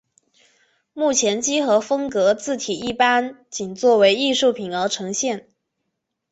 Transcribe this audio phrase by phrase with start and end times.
[0.93, 5.47] 目前几何风格字体一般仅作为艺术品而呈现。